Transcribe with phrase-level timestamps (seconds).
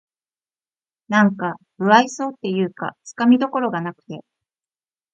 [1.09, 4.21] なんか無愛想っていうかつかみどころがなくて